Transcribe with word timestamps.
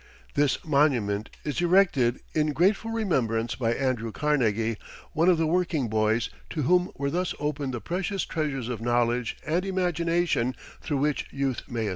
This 0.33 0.57
monument 0.65 1.29
is 1.43 1.61
erected 1.61 2.21
in 2.33 2.53
grateful 2.53 2.89
remembrance 2.89 3.53
by 3.53 3.75
Andrew 3.75 4.11
Carnegie, 4.11 4.77
one 5.13 5.29
of 5.29 5.37
the 5.37 5.45
"working 5.45 5.89
boys" 5.89 6.31
to 6.49 6.63
whom 6.63 6.91
were 6.97 7.11
thus 7.11 7.35
opened 7.39 7.75
the 7.75 7.81
precious 7.81 8.23
treasures 8.25 8.67
of 8.67 8.81
knowledge 8.81 9.37
and 9.45 9.63
imagination 9.63 10.55
through 10.81 10.97
which 10.97 11.27
youth 11.29 11.61
may 11.69 11.81
ascend. 11.81 11.89